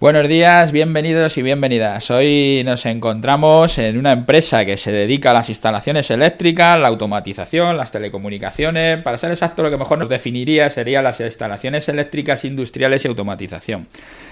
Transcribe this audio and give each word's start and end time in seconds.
Buenos 0.00 0.28
días, 0.28 0.72
bienvenidos 0.72 1.36
y 1.36 1.42
bienvenidas. 1.42 2.10
Hoy 2.10 2.62
nos 2.64 2.86
encontramos 2.86 3.76
en 3.76 3.98
una 3.98 4.12
empresa 4.12 4.64
que 4.64 4.78
se 4.78 4.90
dedica 4.90 5.30
a 5.30 5.34
las 5.34 5.50
instalaciones 5.50 6.10
eléctricas, 6.10 6.80
la 6.80 6.88
automatización, 6.88 7.76
las 7.76 7.92
telecomunicaciones. 7.92 9.02
Para 9.02 9.18
ser 9.18 9.30
exacto, 9.30 9.62
lo 9.62 9.68
que 9.68 9.76
mejor 9.76 9.98
nos 9.98 10.08
definiría 10.08 10.70
serían 10.70 11.04
las 11.04 11.20
instalaciones 11.20 11.86
eléctricas 11.90 12.46
industriales 12.46 13.04
y 13.04 13.08
automatización. 13.08 13.88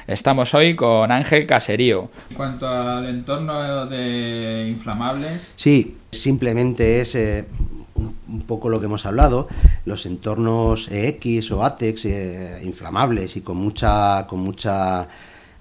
Estamos 0.07 0.55
hoy 0.55 0.75
con 0.75 1.13
Ángel 1.13 1.47
Caserío. 1.47 2.09
En 2.31 2.37
cuanto 2.39 2.67
al 2.67 3.05
entorno 3.05 3.85
de 3.85 4.69
inflamables. 4.71 5.51
Sí, 5.55 5.99
simplemente 6.11 7.03
es 7.03 7.15
eh, 7.15 7.45
un 7.95 8.41
poco 8.47 8.71
lo 8.71 8.81
que 8.81 8.87
hemos 8.87 9.05
hablado, 9.05 9.49
los 9.85 10.07
entornos 10.07 10.91
EX 10.91 11.53
o 11.53 11.63
ATEX 11.63 12.07
eh, 12.07 12.61
inflamables 12.65 13.37
y 13.37 13.43
con 13.43 13.59
mucha, 13.59 14.27
con 14.27 14.41
mucha 14.41 15.07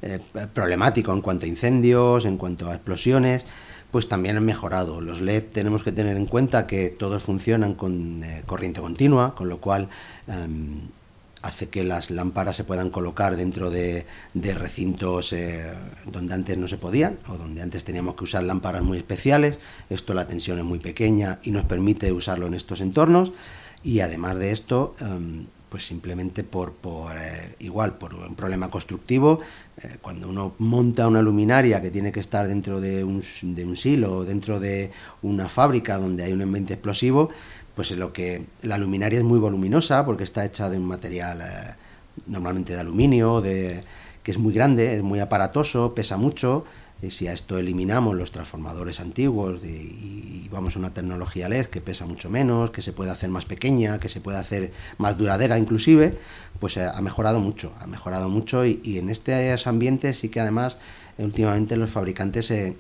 eh, 0.01 0.19
problemático 0.53 1.11
en 1.11 1.21
cuanto 1.21 1.45
a 1.45 1.49
incendios, 1.49 2.25
en 2.25 2.37
cuanto 2.37 2.69
a 2.69 2.73
explosiones, 2.73 3.45
pues 3.91 4.07
también 4.07 4.37
han 4.37 4.45
mejorado. 4.45 5.01
Los 5.01 5.21
LED 5.21 5.45
tenemos 5.51 5.83
que 5.83 5.91
tener 5.91 6.17
en 6.17 6.25
cuenta 6.25 6.67
que 6.67 6.89
todos 6.89 7.23
funcionan 7.23 7.73
con 7.73 8.23
eh, 8.23 8.43
corriente 8.45 8.81
continua, 8.81 9.33
con 9.33 9.49
lo 9.49 9.59
cual 9.59 9.89
em, 10.27 10.81
hace 11.41 11.69
que 11.69 11.83
las 11.83 12.11
lámparas 12.11 12.55
se 12.55 12.63
puedan 12.63 12.89
colocar 12.89 13.35
dentro 13.37 13.69
de, 13.69 14.05
recintos 14.33 15.33
eh, 15.33 15.73
donde 16.05 16.33
antes 16.33 16.57
no 16.57 16.67
se 16.67 16.77
podían 16.77 17.19
o 17.27 17.37
donde 17.37 17.61
antes 17.61 17.83
teníamos 17.83 18.15
que 18.15 18.25
usar 18.25 18.43
lámparas 18.43 18.83
muy 18.83 18.97
especiales. 18.97 19.59
Esto 19.89 20.13
la 20.13 20.27
tensión 20.27 20.59
es 20.59 20.65
muy 20.65 20.79
pequeña 20.79 21.39
y 21.43 21.51
nos 21.51 21.65
permite 21.65 22.11
usarlo 22.11 22.47
en 22.47 22.53
estos 22.53 22.81
entornos. 22.81 23.31
Y 23.83 24.01
además 24.01 24.37
de 24.37 24.51
esto, 24.51 24.95
em, 24.99 25.45
pues 25.69 25.85
simplemente 25.85 26.43
por, 26.43 26.73
por 26.73 27.15
igual, 27.59 27.97
por 27.97 28.13
un 28.15 28.35
problema 28.35 28.69
constructivo, 28.69 29.39
eh, 29.81 29.97
cuando 30.01 30.29
uno 30.29 30.53
monta 30.59 31.07
una 31.07 31.21
luminaria 31.21 31.81
que 31.81 31.91
tiene 31.91 32.11
que 32.11 32.19
estar 32.19 32.47
dentro 32.47 32.79
de 32.81 33.03
un, 33.03 33.23
de 33.41 33.65
un 33.65 33.75
silo, 33.75 34.23
dentro 34.23 34.59
de 34.59 34.91
una 35.21 35.49
fábrica 35.49 35.97
donde 35.97 36.23
hay 36.23 36.33
un 36.33 36.41
ambiente 36.41 36.73
explosivo, 36.73 37.29
pues 37.75 37.91
lo 37.91 38.11
que 38.11 38.45
la 38.63 38.77
luminaria 38.77 39.19
es 39.19 39.25
muy 39.25 39.39
voluminosa 39.39 40.05
porque 40.05 40.23
está 40.23 40.45
hecha 40.45 40.69
de 40.69 40.77
un 40.77 40.85
material 40.85 41.41
eh, 41.41 41.75
normalmente 42.25 42.73
de 42.73 42.79
aluminio, 42.79 43.41
de, 43.41 43.81
que 44.23 44.31
es 44.31 44.37
muy 44.37 44.53
grande, 44.53 44.95
es 44.95 45.03
muy 45.03 45.19
aparatoso, 45.19 45.93
pesa 45.93 46.17
mucho, 46.17 46.65
si 47.09 47.27
a 47.27 47.33
esto 47.33 47.57
eliminamos 47.57 48.15
los 48.15 48.31
transformadores 48.31 48.99
antiguos 48.99 49.63
y 49.63 50.47
vamos 50.51 50.75
a 50.75 50.79
una 50.79 50.93
tecnología 50.93 51.47
LED 51.47 51.67
que 51.67 51.81
pesa 51.81 52.05
mucho 52.05 52.29
menos, 52.29 52.71
que 52.71 52.81
se 52.81 52.93
puede 52.93 53.11
hacer 53.11 53.29
más 53.29 53.45
pequeña, 53.45 53.99
que 53.99 54.09
se 54.09 54.21
puede 54.21 54.37
hacer 54.37 54.71
más 54.97 55.17
duradera 55.17 55.57
inclusive, 55.57 56.17
pues 56.59 56.77
eh, 56.77 56.87
ha 56.91 57.01
mejorado 57.01 57.39
mucho, 57.39 57.73
ha 57.79 57.87
mejorado 57.87 58.29
mucho 58.29 58.65
y, 58.65 58.97
en 58.97 59.09
estos 59.09 59.67
ambientes 59.67 60.19
sí 60.19 60.29
que 60.29 60.39
además 60.39 60.77
últimamente 61.17 61.77
los 61.77 61.89
fabricantes 61.89 62.49
eh, 62.51 62.75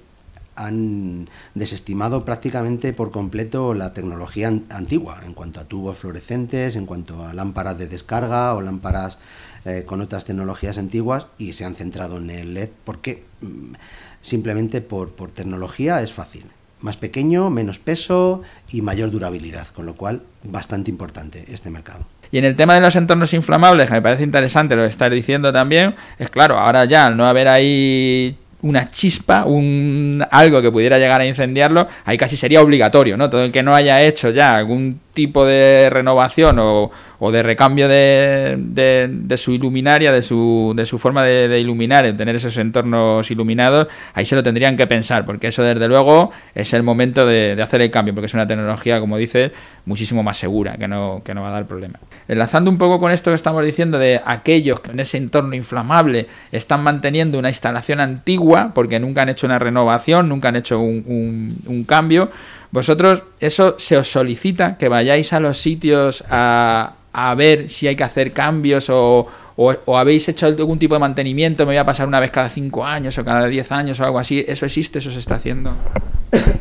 han 0.55 1.27
desestimado 1.53 2.25
prácticamente 2.25 2.91
por 2.91 3.11
completo 3.11 3.75
la 3.75 3.93
tecnología 3.93 4.47
antigua 4.47 5.19
en 5.23 5.33
cuanto 5.33 5.59
a 5.59 5.65
tubos 5.65 5.99
fluorescentes, 5.99 6.75
en 6.75 6.87
cuanto 6.87 7.23
a 7.23 7.33
lámparas 7.33 7.77
de 7.77 7.87
descarga 7.87 8.55
o 8.55 8.61
lámparas 8.61 9.19
eh, 9.67 9.83
con 9.85 9.99
otras 9.99 10.23
tecnologías 10.23 10.77
antiguas 10.77 11.27
y 11.37 11.51
se 11.51 11.65
han 11.65 11.75
centrado 11.75 12.19
en 12.19 12.29
el 12.29 12.53
LED 12.53 12.69
porque 12.85 13.25
mm, 13.41 13.73
simplemente 14.21 14.79
por, 14.79 15.11
por 15.11 15.29
tecnología 15.31 16.01
es 16.01 16.13
fácil. 16.13 16.45
Más 16.79 16.95
pequeño, 16.95 17.49
menos 17.49 17.77
peso 17.77 18.43
y 18.71 18.81
mayor 18.81 19.11
durabilidad, 19.11 19.67
con 19.67 19.85
lo 19.85 19.95
cual 19.95 20.21
bastante 20.43 20.89
importante 20.89 21.43
este 21.49 21.69
mercado. 21.69 22.05
Y 22.31 22.37
en 22.37 22.45
el 22.45 22.55
tema 22.55 22.75
de 22.75 22.81
los 22.81 22.95
entornos 22.95 23.33
inflamables, 23.33 23.87
que 23.87 23.95
me 23.95 24.01
parece 24.01 24.23
interesante 24.23 24.73
lo 24.77 24.83
que 24.83 24.89
estás 24.89 25.11
diciendo 25.11 25.51
también, 25.51 25.95
es 26.17 26.29
claro, 26.29 26.57
ahora 26.57 26.85
ya 26.85 27.07
al 27.07 27.17
no 27.17 27.25
haber 27.25 27.49
ahí 27.49 28.37
una 28.61 28.89
chispa, 28.89 29.43
un 29.43 30.25
algo 30.31 30.61
que 30.61 30.71
pudiera 30.71 30.97
llegar 30.97 31.21
a 31.21 31.25
incendiarlo, 31.25 31.87
ahí 32.05 32.17
casi 32.17 32.37
sería 32.37 32.61
obligatorio, 32.61 33.17
¿no? 33.17 33.29
Todo 33.29 33.43
el 33.43 33.51
que 33.51 33.63
no 33.63 33.75
haya 33.75 34.01
hecho 34.01 34.29
ya 34.29 34.55
algún 34.55 35.01
tipo 35.17 35.47
de 35.47 35.89
renovación 35.89 36.59
o, 36.59 36.91
o 37.17 37.31
de 37.31 37.41
recambio 37.41 37.87
de, 37.87 38.55
de, 38.59 39.37
su 39.37 39.51
iluminaria, 39.51 40.11
de 40.11 40.21
su, 40.21 40.73
de 40.75 40.85
su 40.85 40.99
forma 40.99 41.23
de, 41.23 41.59
iluminar, 41.59 42.05
de 42.05 42.13
tener 42.13 42.35
esos 42.35 42.55
entornos 42.59 43.31
iluminados, 43.31 43.87
ahí 44.13 44.27
se 44.27 44.35
lo 44.35 44.43
tendrían 44.43 44.77
que 44.77 44.85
pensar, 44.85 45.25
porque 45.25 45.47
eso 45.47 45.63
desde 45.63 45.87
luego 45.87 46.29
es 46.53 46.71
el 46.73 46.83
momento 46.83 47.25
de, 47.25 47.59
hacer 47.59 47.81
el 47.81 47.89
cambio, 47.89 48.13
porque 48.13 48.27
es 48.27 48.35
una 48.35 48.45
tecnología, 48.45 48.99
como 48.99 49.17
dice, 49.17 49.51
muchísimo 49.85 50.21
más 50.21 50.37
segura, 50.37 50.77
que 50.77 50.87
no, 50.87 51.23
que 51.25 51.33
no 51.33 51.41
va 51.41 51.49
a 51.49 51.53
dar 51.53 51.65
problema. 51.65 51.97
Enlazando 52.27 52.69
un 52.69 52.77
poco 52.77 52.99
con 52.99 53.11
esto 53.11 53.31
que 53.31 53.35
estamos 53.35 53.65
diciendo 53.65 53.97
de 53.97 54.21
aquellos 54.23 54.81
que 54.81 54.91
en 54.91 54.99
ese 54.99 55.17
entorno 55.17 55.55
inflamable 55.55 56.27
están 56.51 56.83
manteniendo 56.83 57.39
una 57.39 57.49
instalación 57.49 57.99
antigua, 57.99 58.71
porque 58.75 58.99
nunca 58.99 59.23
han 59.23 59.29
hecho 59.29 59.47
una 59.47 59.57
renovación, 59.57 60.29
nunca 60.29 60.49
han 60.49 60.57
hecho 60.57 60.79
un, 60.79 61.57
un 61.65 61.83
cambio, 61.85 62.29
vosotros, 62.77 63.23
eso 63.39 63.75
se 63.79 63.97
os 63.97 64.11
solicita 64.11 64.77
que 64.77 64.87
vayáis 64.87 65.33
a 65.33 65.39
los 65.39 65.57
sitios 65.57 66.23
a, 66.29 66.93
a 67.11 67.33
ver 67.33 67.71
si 67.71 67.87
hay 67.87 67.95
que 67.95 68.03
hacer 68.03 68.31
cambios 68.33 68.91
o, 68.91 69.27
o, 69.55 69.97
habéis 69.97 70.29
hecho 70.29 70.45
algún 70.45 70.77
tipo 70.77 70.93
de 70.93 70.99
mantenimiento, 70.99 71.65
me 71.65 71.71
voy 71.71 71.77
a 71.77 71.85
pasar 71.85 72.07
una 72.07 72.19
vez 72.19 72.29
cada 72.29 72.49
cinco 72.49 72.85
años 72.85 73.17
o 73.17 73.25
cada 73.25 73.47
diez 73.47 73.71
años 73.71 73.99
o 73.99 74.05
algo 74.05 74.19
así. 74.19 74.45
¿Eso 74.47 74.67
existe? 74.67 74.99
¿Eso 74.99 75.09
se 75.09 75.17
está 75.17 75.35
haciendo? 75.35 75.73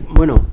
Bueno, 0.09 0.47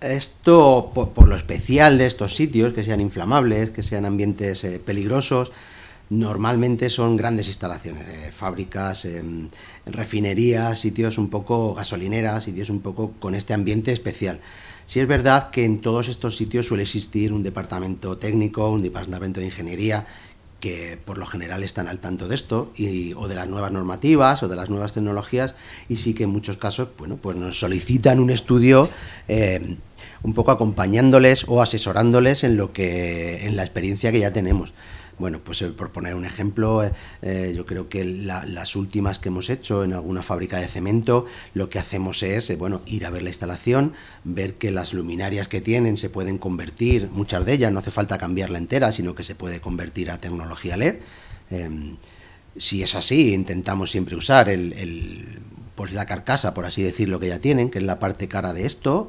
esto, 0.00 0.92
por, 0.94 1.28
lo 1.28 1.36
especial 1.36 1.98
de 1.98 2.06
estos 2.06 2.34
sitios, 2.34 2.72
que 2.72 2.82
sean 2.82 3.02
inflamables, 3.02 3.68
que 3.68 3.82
sean 3.82 4.06
ambientes 4.06 4.64
eh, 4.64 4.80
peligrosos, 4.82 5.52
normalmente 6.08 6.88
son 6.88 7.18
grandes 7.18 7.46
instalaciones, 7.48 8.08
eh, 8.08 8.32
fábricas, 8.32 9.04
em, 9.04 9.48
refinerías, 9.84 10.78
sitios 10.78 11.18
un 11.18 11.28
poco 11.28 11.74
gasolineras, 11.74 12.44
sitios 12.44 12.70
un 12.70 12.80
poco 12.80 13.12
con 13.20 13.34
este 13.34 13.52
ambiente 13.52 13.92
especial. 13.92 14.40
Si 14.90 14.98
es 14.98 15.06
verdad 15.06 15.50
que 15.50 15.64
en 15.64 15.80
todos 15.80 16.08
estos 16.08 16.36
sitios 16.36 16.66
suele 16.66 16.82
existir 16.82 17.32
un 17.32 17.44
departamento 17.44 18.18
técnico, 18.18 18.68
un 18.70 18.82
departamento 18.82 19.38
de 19.38 19.46
ingeniería 19.46 20.04
que 20.58 20.98
por 21.04 21.16
lo 21.16 21.26
general 21.26 21.62
están 21.62 21.86
al 21.86 22.00
tanto 22.00 22.26
de 22.26 22.34
esto 22.34 22.72
y, 22.74 23.12
o 23.12 23.28
de 23.28 23.36
las 23.36 23.46
nuevas 23.46 23.70
normativas 23.70 24.42
o 24.42 24.48
de 24.48 24.56
las 24.56 24.68
nuevas 24.68 24.92
tecnologías 24.92 25.54
y 25.88 25.94
sí 25.94 26.12
que 26.12 26.24
en 26.24 26.30
muchos 26.30 26.56
casos 26.56 26.88
bueno 26.98 27.18
pues 27.22 27.36
nos 27.36 27.60
solicitan 27.60 28.18
un 28.18 28.30
estudio 28.30 28.90
eh, 29.28 29.76
un 30.24 30.34
poco 30.34 30.50
acompañándoles 30.50 31.44
o 31.46 31.62
asesorándoles 31.62 32.42
en 32.42 32.56
lo 32.56 32.72
que 32.72 33.46
en 33.46 33.54
la 33.54 33.62
experiencia 33.62 34.10
que 34.10 34.18
ya 34.18 34.32
tenemos 34.32 34.72
bueno, 35.20 35.40
pues 35.44 35.62
eh, 35.62 35.68
por 35.68 35.92
poner 35.92 36.14
un 36.14 36.24
ejemplo, 36.24 36.82
eh, 36.82 36.92
eh, 37.22 37.52
yo 37.54 37.66
creo 37.66 37.88
que 37.88 38.04
las 38.04 38.74
últimas 38.74 39.18
que 39.18 39.28
hemos 39.28 39.50
hecho 39.50 39.84
en 39.84 39.92
alguna 39.92 40.22
fábrica 40.22 40.58
de 40.58 40.66
cemento, 40.66 41.26
lo 41.54 41.68
que 41.68 41.78
hacemos 41.78 42.22
es, 42.22 42.56
bueno, 42.58 42.80
ir 42.86 43.04
a 43.04 43.10
ver 43.10 43.22
la 43.22 43.28
instalación, 43.28 43.92
ver 44.24 44.54
que 44.54 44.70
las 44.70 44.94
luminarias 44.94 45.46
que 45.46 45.60
tienen 45.60 45.96
se 45.98 46.10
pueden 46.10 46.38
convertir, 46.38 47.08
muchas 47.12 47.44
de 47.44 47.52
ellas 47.52 47.70
no 47.70 47.78
hace 47.78 47.90
falta 47.90 48.18
cambiarla 48.18 48.58
entera, 48.58 48.90
sino 48.90 49.14
que 49.14 49.22
se 49.22 49.34
puede 49.34 49.60
convertir 49.60 50.10
a 50.10 50.18
tecnología 50.18 50.76
LED. 50.76 50.96
Em, 51.50 51.96
si 52.56 52.82
es 52.82 52.94
así, 52.94 53.34
intentamos 53.34 53.90
siempre 53.90 54.16
usar 54.16 54.48
el, 54.48 55.40
pues 55.76 55.92
la 55.92 56.06
carcasa, 56.06 56.54
por 56.54 56.64
así 56.64 56.82
decirlo, 56.82 57.20
que 57.20 57.28
ya 57.28 57.38
tienen, 57.38 57.70
que 57.70 57.78
es 57.78 57.84
la 57.84 57.98
parte 57.98 58.26
cara 58.26 58.52
de 58.52 58.66
esto. 58.66 59.08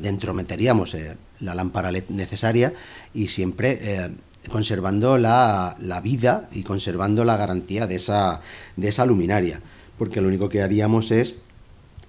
dentro 0.00 0.32
meteríamos 0.32 0.96
la 1.40 1.54
lámpara 1.54 1.92
LED 1.92 2.04
necesaria 2.08 2.72
y 3.12 3.28
siempre 3.28 4.10
conservando 4.48 5.18
la, 5.18 5.76
vida 6.02 6.48
y 6.52 6.62
conservando 6.62 7.24
la 7.24 7.36
garantía 7.36 7.86
de 7.86 7.96
esa, 7.96 8.40
de 8.76 8.88
esa 8.88 9.04
luminaria, 9.04 9.60
porque 9.98 10.20
lo 10.20 10.28
único 10.28 10.48
que 10.48 10.62
haríamos 10.62 11.10
es 11.10 11.34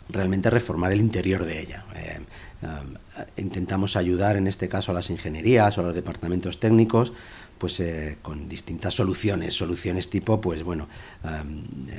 realmente 0.09 0.49
reformar 0.49 0.91
el 0.91 0.99
interior 0.99 1.45
de 1.45 1.59
ella. 1.59 1.85
Eh, 1.95 2.19
eh, 2.63 2.67
intentamos 3.37 3.95
ayudar 3.95 4.35
en 4.35 4.47
este 4.47 4.69
caso 4.69 4.91
a 4.91 4.93
las 4.93 5.09
ingenierías 5.09 5.77
o 5.77 5.81
a 5.81 5.85
los 5.85 5.95
departamentos 5.95 6.59
técnicos 6.59 7.13
pues 7.57 7.79
eh, 7.79 8.17
con 8.23 8.49
distintas 8.49 8.95
soluciones, 8.95 9.53
soluciones 9.53 10.09
tipo, 10.09 10.41
pues 10.41 10.63
bueno, 10.63 10.87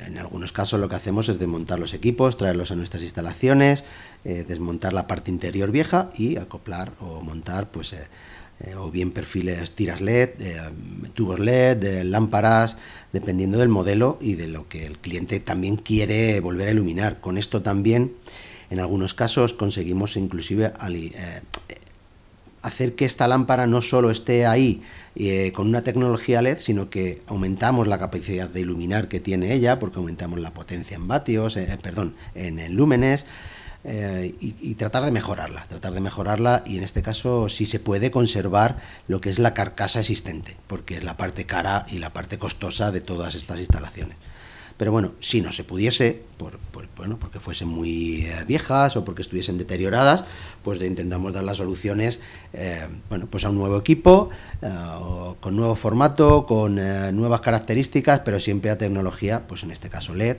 en 0.05 0.17
algunos 0.17 0.51
casos 0.51 0.77
lo 0.77 0.89
que 0.89 0.97
hacemos 0.97 1.29
es 1.29 1.39
desmontar 1.39 1.79
los 1.79 1.93
equipos, 1.93 2.35
traerlos 2.35 2.71
a 2.71 2.75
nuestras 2.75 3.01
instalaciones, 3.01 3.85
desmontar 4.25 4.91
la 4.91 5.07
parte 5.07 5.31
interior 5.31 5.71
vieja 5.71 6.09
y 6.17 6.35
acoplar 6.35 6.91
o 6.99 7.21
montar 7.21 7.71
pues 7.71 7.95
eh, 8.63 8.75
o 8.75 8.91
bien 8.91 9.11
perfiles 9.11 9.71
tiras 9.71 9.99
LED, 9.99 10.29
eh, 10.39 10.57
tubos 11.13 11.39
LED, 11.39 11.83
eh, 11.83 12.03
lámparas, 12.05 12.77
dependiendo 13.11 13.57
del 13.57 13.67
modelo 13.67 14.17
y 14.21 14.35
de 14.35 14.47
lo 14.47 14.69
que 14.69 14.85
el 14.85 14.97
cliente 14.99 15.41
también 15.41 15.75
quiere 15.75 16.39
volver 16.39 16.69
a 16.69 16.71
iluminar. 16.71 17.19
Con 17.19 17.37
esto 17.37 17.61
también, 17.61 18.13
en 18.69 18.79
algunos 18.79 19.13
casos, 19.13 19.53
conseguimos 19.53 20.15
inclusive 20.15 20.71
hacer 22.61 22.95
que 22.95 23.05
esta 23.05 23.27
lámpara 23.27 23.67
no 23.67 23.81
solo 23.81 24.09
esté 24.09 24.45
ahí 24.45 24.81
con 25.53 25.67
una 25.67 25.83
tecnología 25.83 26.41
LED, 26.41 26.57
sino 26.59 26.89
que 26.89 27.21
aumentamos 27.27 27.87
la 27.87 27.99
capacidad 27.99 28.49
de 28.49 28.61
iluminar 28.61 29.09
que 29.09 29.19
tiene 29.19 29.53
ella, 29.53 29.77
porque 29.77 29.97
aumentamos 29.97 30.39
la 30.39 30.53
potencia 30.53 30.95
en 30.95 31.07
vatios, 31.07 31.59
perdón, 31.83 32.15
en 32.33 32.73
lúmenes. 32.73 33.25
Eh, 33.85 34.33
y, 34.39 34.75
tratar 34.75 35.03
de 35.03 35.11
mejorarla, 35.11 35.65
tratar 35.67 35.91
de 35.91 35.99
mejorarla 35.99 36.63
y 36.65 36.77
en 36.77 36.85
este 36.85 37.01
caso 37.01 37.49
si 37.49 37.65
se 37.65 37.81
puede 37.81 38.11
conservar 38.11 38.77
lo 39.09 39.19
que 39.19 39.29
es 39.29 39.39
la 39.39 39.53
carcasa 39.53 39.99
existente, 39.99 40.55
porque 40.67 40.95
es 40.95 41.03
la 41.03 41.17
parte 41.17 41.45
cara 41.45 41.85
y 41.91 41.99
la 41.99 42.13
parte 42.13 42.37
costosa 42.37 42.91
de 42.91 43.01
todas 43.01 43.35
estas 43.35 43.59
instalaciones. 43.59 44.15
pero 44.77 44.91
bueno, 44.91 45.11
si 45.19 45.41
no 45.41 45.51
se 45.51 45.65
pudiese, 45.65 46.23
por, 46.37 46.57
bueno, 46.95 47.19
porque 47.19 47.39
fuesen 47.41 47.67
muy 47.67 48.25
eh, 48.25 48.45
viejas 48.47 48.95
o 48.95 49.03
porque 49.03 49.21
estuviesen 49.21 49.57
deterioradas, 49.57 50.23
pues 50.63 50.81
intentamos 50.81 51.33
dar 51.33 51.43
las 51.43 51.57
soluciones 51.57 52.19
eh, 52.53 52.87
bueno, 53.09 53.27
pues 53.29 53.43
a 53.43 53.49
un 53.49 53.57
nuevo 53.57 53.77
equipo, 53.77 54.29
con 55.41 55.55
nuevo 55.57 55.75
formato, 55.75 56.45
con 56.45 56.75
nuevas 56.75 57.41
características, 57.41 58.21
pero 58.23 58.39
siempre 58.39 58.71
a 58.71 58.77
tecnología, 58.77 59.45
pues 59.45 59.63
en 59.63 59.71
este 59.71 59.89
caso 59.89 60.13
LED, 60.15 60.37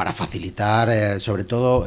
para 0.00 0.14
facilitar, 0.14 1.20
sobre 1.20 1.44
todo, 1.44 1.84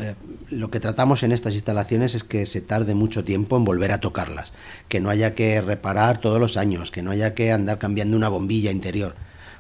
lo 0.52 0.70
que 0.70 0.80
tratamos 0.80 1.24
en 1.24 1.32
estas 1.32 1.56
instalaciones 1.56 2.14
es 2.14 2.24
que 2.24 2.46
se 2.46 2.62
tarde 2.62 2.94
mucho 2.94 3.24
tiempo 3.24 3.58
en 3.58 3.66
volver 3.66 3.92
a 3.92 4.02
tocarlas, 4.02 4.54
que 4.88 5.02
no 5.02 5.10
haya 5.10 5.34
que 5.34 5.60
reparar 5.62 6.22
todos 6.22 6.40
los 6.40 6.56
años, 6.56 6.92
que 6.92 7.02
no 7.02 7.10
haya 7.10 7.34
que 7.34 7.52
andar 7.52 7.80
cambiando 7.80 8.16
una 8.16 8.30
bombilla 8.30 8.70
interior 8.70 9.16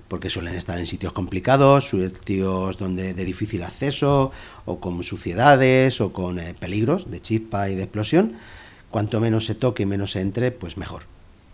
porque 0.07 0.29
suelen 0.29 0.53
estar 0.53 0.77
en 0.77 0.85
sitios 0.85 1.13
complicados, 1.13 1.89
sitios 1.89 2.77
donde 2.77 3.15
de 3.15 3.25
difícil 3.25 3.63
acceso, 3.63 4.31
o 4.65 4.79
con 4.79 5.01
suciedades, 5.01 5.99
o 5.99 6.13
con 6.13 6.37
eh, 6.37 6.53
peligros 6.53 7.09
de 7.09 7.23
chispa 7.23 7.71
y 7.71 7.75
de 7.75 7.81
explosión. 7.81 8.33
Cuanto 8.91 9.19
menos 9.19 9.47
se 9.47 9.55
toque 9.55 9.81
y 9.81 9.87
menos 9.87 10.11
se 10.11 10.21
entre, 10.21 10.51
pues 10.51 10.77
mejor. 10.77 11.05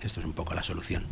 Esto 0.01 0.19
es 0.19 0.25
un 0.25 0.33
poco 0.33 0.53
la 0.53 0.63
solución. 0.63 1.07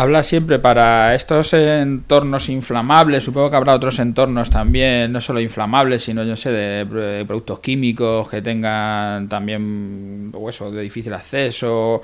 Habla 0.00 0.22
siempre 0.22 0.60
para 0.60 1.16
estos 1.16 1.52
entornos 1.54 2.48
inflamables, 2.48 3.24
supongo 3.24 3.50
que 3.50 3.56
habrá 3.56 3.74
otros 3.74 3.98
entornos 3.98 4.48
también, 4.48 5.10
no 5.10 5.20
solo 5.20 5.40
inflamables, 5.40 6.04
sino 6.04 6.22
yo 6.22 6.36
sé, 6.36 6.52
de, 6.52 7.24
productos 7.26 7.58
químicos 7.58 8.28
que 8.28 8.40
tengan 8.40 9.28
también 9.28 10.30
hueso 10.32 10.70
de 10.70 10.82
difícil 10.82 11.12
acceso, 11.14 12.00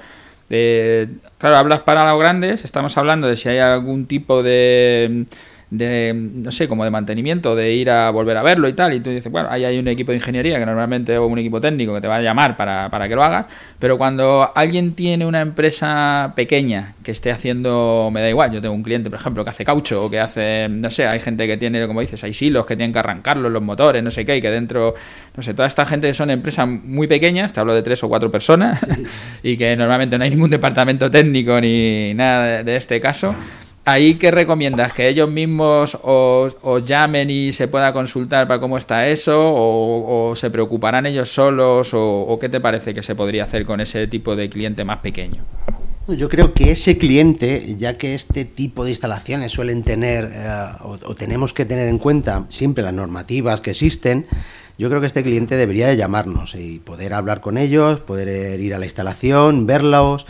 claro, 1.39 1.57
hablas 1.57 1.85
para 1.85 2.11
los 2.11 2.19
grandes, 2.19 2.65
estamos 2.65 2.99
hablando 2.99 3.29
de 3.29 3.37
si 3.37 3.51
hay 3.51 3.59
algún 3.59 4.07
tipo 4.07 4.43
de 4.43 5.27
de, 5.71 6.13
no 6.15 6.53
sé, 6.53 6.69
como 6.69 6.85
de 6.85 6.91
mantenimiento, 6.91 7.55
de 7.55 7.73
ir 7.73 7.91
a 7.91 8.11
volver 8.11 8.37
a 8.37 8.43
verlo 8.43 8.69
y 8.69 8.73
tal, 8.73 8.95
y 8.95 9.01
tú 9.01 9.11
dices, 9.11 9.31
bueno, 9.31 9.49
ahí 9.51 9.65
hay 9.65 9.79
un 9.79 9.89
equipo 9.89 10.13
de 10.13 10.19
ingeniería 10.19 10.59
que 10.59 10.67
normalmente 10.67 11.17
o 11.19 11.27
un 11.27 11.39
equipo 11.39 11.61
técnico 11.61 11.95
que 11.95 12.01
te 12.01 12.09
va 12.09 12.17
a 12.17 12.23
llamar 12.23 12.57
para, 12.57 12.91
para 12.91 13.09
que 13.09 13.15
lo 13.15 13.25
hagas, 13.25 13.47
pero 13.79 13.99
cuando 13.99 14.53
alguien 14.55 14.95
tiene 14.95 15.27
una 15.27 15.41
empresa 15.41 16.33
pequeña 16.37 16.95
que 17.03 17.13
esté 17.13 17.31
haciendo, 17.31 18.11
me 18.13 18.21
da 18.21 18.29
igual, 18.29 18.53
yo 18.53 18.61
tengo 18.61 18.75
un 18.75 18.83
cliente, 18.83 19.11
por 19.11 19.19
ejemplo, 19.19 19.45
que 19.45 19.51
hace 19.51 19.65
caucho 19.65 20.05
o 20.05 20.11
que 20.11 20.21
hace, 20.21 20.69
no 20.71 20.91
sé, 20.91 21.07
hay 21.07 21.19
gente 21.19 21.47
que 21.47 21.57
tiene, 21.57 21.87
como 21.87 22.01
dices, 22.01 22.23
hay 22.25 22.35
silos 22.35 22.67
que 22.67 22.77
tienen 22.77 22.93
que 22.93 22.99
arrancarlos, 22.99 23.51
los 23.51 23.63
motores, 23.63 24.03
no 24.03 24.11
sé 24.11 24.25
qué, 24.25 24.37
y 24.37 24.43
que 24.43 24.51
dentro, 24.51 24.95
no 25.37 25.43
sé, 25.43 25.55
toda 25.55 25.69
esta 25.69 25.85
gente 25.85 26.13
son 26.15 26.31
empresas 26.31 26.69
muy 26.69 27.07
pequeñas, 27.07 27.53
te 27.53 27.61
hablo 27.61 27.75
de 27.75 27.83
tres 27.83 28.03
o 28.05 28.09
cuatro 28.09 28.31
personas, 28.31 28.81
y 29.43 29.57
que 29.57 29.77
normalmente 29.77 30.19
no 30.19 30.25
hay 30.25 30.31
ningún 30.31 30.51
departamento 30.51 31.11
técnico 31.11 31.61
ni 31.61 32.15
nada 32.15 32.63
de 32.63 32.77
este 32.77 33.01
caso. 33.01 33.35
¿Ahí 33.87 34.15
qué 34.15 34.31
recomiendas? 34.31 34.95
¿Que 34.95 35.09
ellos 35.09 35.29
mismos 35.29 35.99
os, 36.03 36.55
llamen 36.87 37.29
y 37.29 37.53
se 37.53 37.69
pueda 37.69 37.93
consultar 37.93 38.49
para 38.49 38.59
cómo 38.59 38.79
está 38.79 39.09
eso? 39.09 39.35
¿O, 39.37 40.35
se 40.37 40.51
preocuparán 40.51 41.05
ellos 41.05 41.31
solos? 41.31 41.91
O, 41.93 42.39
qué 42.41 42.49
te 42.49 42.61
parece 42.61 42.95
que 42.95 43.03
se 43.03 43.15
podría 43.15 43.45
hacer 43.45 43.67
con 43.67 43.81
ese 43.81 44.07
tipo 44.07 44.37
de 44.37 44.49
cliente 44.49 44.85
más 44.85 44.99
pequeño? 44.99 45.45
Yo 46.09 46.31
creo 46.31 46.55
que 46.55 46.71
ese 46.71 46.97
cliente, 46.97 47.77
ya 47.77 47.99
que 47.99 48.15
este 48.15 48.47
tipo 48.47 48.85
de 48.85 48.91
instalaciones 48.91 49.53
suelen 49.53 49.83
tener 49.83 50.31
eh, 50.33 50.67
o, 50.83 51.15
tenemos 51.15 51.53
que 51.53 51.67
tener 51.67 51.89
en 51.89 51.99
cuenta 51.99 52.47
siempre 52.49 52.85
las 52.85 52.95
normativas 52.95 53.61
que 53.61 53.71
existen, 53.71 54.27
yo 54.79 54.89
creo 54.89 55.03
que 55.03 55.07
este 55.07 55.23
cliente 55.23 55.57
debería 55.57 55.87
de 55.87 55.97
llamarnos 55.97 56.55
y 56.55 56.79
poder 56.79 57.13
hablar 57.13 57.43
con 57.43 57.59
ellos, 57.59 58.01
poder 58.01 58.61
ir 58.61 58.75
a 58.75 58.79
la 58.79 58.87
instalación, 58.87 59.67
verlos 59.67 60.27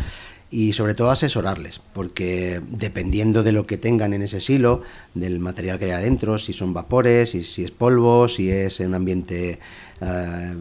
y 0.50 0.73
sobre 0.73 0.94
todo 0.94 1.11
asesorarles, 1.11 1.81
porque 1.93 2.61
dependiendo 2.70 3.43
de 3.43 3.52
lo 3.52 3.67
que 3.67 3.76
tengan 3.76 4.12
en 4.14 4.23
ese 4.23 4.41
silo, 4.41 4.82
del 5.14 5.41
material 5.41 5.79
que 5.79 5.87
hay 5.87 5.91
adentro, 5.93 6.38
si 6.38 6.52
son 6.52 6.73
vapores, 6.73 7.31
si, 7.31 7.64
es 7.64 7.70
polvo, 7.70 8.29
si 8.29 8.50
es 8.50 8.81
un 8.81 8.94
ambiente, 8.94 9.58
eh, 10.00 10.56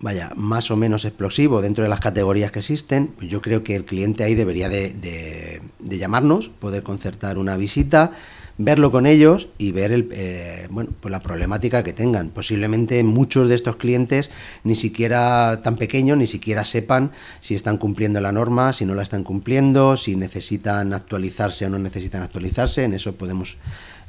vaya, 0.00 0.30
más 0.36 0.70
o 0.70 0.76
menos 0.76 1.04
explosivo 1.04 1.60
dentro 1.60 1.84
de 1.84 1.90
las 1.90 2.00
categorías 2.00 2.50
que 2.50 2.60
existen, 2.60 3.08
pues 3.08 3.28
yo 3.28 3.42
creo 3.42 3.62
que 3.62 3.76
el 3.76 3.84
cliente 3.84 4.24
ahí 4.24 4.34
debería 4.34 4.68
de 4.68 5.60
llamarnos, 5.78 6.48
poder 6.48 6.82
concertar 6.82 7.36
una 7.36 7.56
visita 7.56 8.12
verlo 8.58 8.90
con 8.90 9.06
ellos 9.06 9.48
y 9.56 9.70
ver 9.70 9.92
el, 9.92 10.08
eh, 10.12 10.66
bueno, 10.68 10.90
pues 11.00 11.12
la 11.12 11.20
problemática 11.20 11.84
que 11.84 11.92
tengan. 11.92 12.30
Posiblemente 12.30 13.02
muchos 13.04 13.48
de 13.48 13.54
estos 13.54 13.76
clientes 13.76 14.30
ni 14.64 14.74
siquiera 14.74 15.62
tan 15.62 15.76
pequeños, 15.76 16.18
ni 16.18 16.26
siquiera 16.26 16.64
sepan 16.64 17.12
si 17.40 17.54
están 17.54 17.78
cumpliendo 17.78 18.20
la 18.20 18.32
norma, 18.32 18.72
si 18.72 18.84
no 18.84 18.94
la 18.94 19.02
están 19.02 19.22
cumpliendo, 19.22 19.96
si 19.96 20.16
necesitan 20.16 20.92
actualizarse 20.92 21.66
o 21.66 21.70
no 21.70 21.78
necesitan 21.78 22.22
actualizarse. 22.22 22.82
En 22.82 22.92
eso 22.92 23.14
podemos 23.14 23.56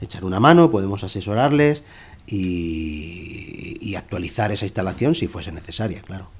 echar 0.01 0.25
una 0.25 0.39
mano, 0.39 0.71
podemos 0.71 1.03
asesorarles 1.03 1.83
y, 2.25 3.77
y 3.79 3.95
actualizar 3.95 4.51
esa 4.51 4.65
instalación 4.65 5.13
si 5.13 5.27
fuese 5.27 5.51
necesaria, 5.51 6.01
claro. 6.01 6.38